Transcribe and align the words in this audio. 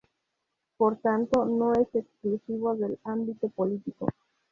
Por 0.77 0.97
tanto, 0.97 1.45
no 1.45 1.73
es 1.73 1.87
exclusivo 1.93 2.73
del 2.75 2.97
ámbito 3.03 3.49
político. 3.49 4.07